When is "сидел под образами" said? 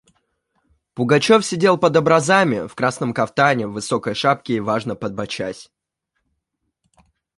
1.45-2.67